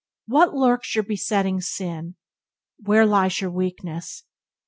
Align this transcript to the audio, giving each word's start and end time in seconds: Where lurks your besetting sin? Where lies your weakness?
Where 0.25 0.47
lurks 0.47 0.95
your 0.95 1.03
besetting 1.03 1.61
sin? 1.61 2.15
Where 2.83 3.05
lies 3.05 3.39
your 3.39 3.51
weakness? 3.51 4.23